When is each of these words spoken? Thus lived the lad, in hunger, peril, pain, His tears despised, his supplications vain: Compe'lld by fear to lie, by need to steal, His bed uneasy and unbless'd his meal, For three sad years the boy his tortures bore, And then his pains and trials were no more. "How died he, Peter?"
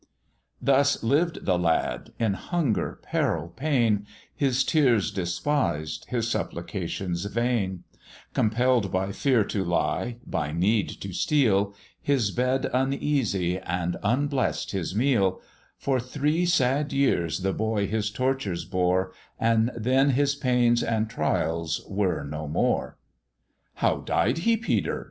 Thus 0.59 1.03
lived 1.03 1.45
the 1.45 1.59
lad, 1.59 2.09
in 2.17 2.33
hunger, 2.33 2.97
peril, 3.03 3.49
pain, 3.49 4.07
His 4.35 4.63
tears 4.63 5.11
despised, 5.11 6.05
his 6.05 6.27
supplications 6.27 7.25
vain: 7.25 7.83
Compe'lld 8.33 8.91
by 8.91 9.11
fear 9.11 9.43
to 9.43 9.63
lie, 9.63 10.17
by 10.25 10.53
need 10.53 10.89
to 11.01 11.13
steal, 11.13 11.75
His 12.01 12.31
bed 12.31 12.67
uneasy 12.73 13.59
and 13.59 13.97
unbless'd 14.01 14.71
his 14.71 14.95
meal, 14.95 15.39
For 15.77 15.99
three 15.99 16.47
sad 16.47 16.91
years 16.91 17.41
the 17.41 17.53
boy 17.53 17.85
his 17.85 18.09
tortures 18.09 18.65
bore, 18.65 19.13
And 19.39 19.69
then 19.77 20.09
his 20.17 20.33
pains 20.33 20.81
and 20.81 21.11
trials 21.11 21.85
were 21.87 22.23
no 22.23 22.47
more. 22.47 22.97
"How 23.75 23.97
died 23.99 24.39
he, 24.39 24.57
Peter?" 24.57 24.99